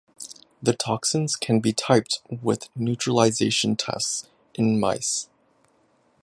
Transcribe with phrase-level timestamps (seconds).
[0.63, 5.29] The toxins can be typed with neutralization tests in mice.